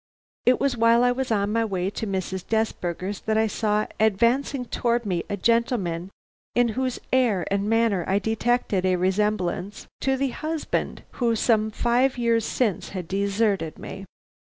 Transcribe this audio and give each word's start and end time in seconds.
It 0.47 0.59
was 0.59 0.75
while 0.75 1.03
I 1.03 1.11
was 1.11 1.31
on 1.31 1.51
my 1.53 1.63
way 1.63 1.91
to 1.91 2.07
Mrs. 2.07 2.47
Desberger's 2.47 3.19
that 3.27 3.37
I 3.37 3.45
saw 3.45 3.85
advancing 3.99 4.65
towards 4.65 5.05
me 5.05 5.23
a 5.29 5.37
gentleman 5.37 6.09
in 6.55 6.69
whose 6.69 6.97
air 7.13 7.45
and 7.53 7.69
manner 7.69 8.03
I 8.07 8.17
detected 8.17 8.83
a 8.83 8.95
resemblance 8.95 9.85
to 9.99 10.17
the 10.17 10.29
husband 10.29 11.03
who 11.21 11.35
some 11.35 11.69
five 11.69 12.17
years 12.17 12.45
since 12.45 12.89
had 12.89 13.07
deserted 13.07 13.77
me. 13.77 14.05